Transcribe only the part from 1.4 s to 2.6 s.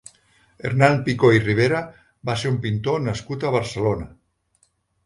Ribera va ser un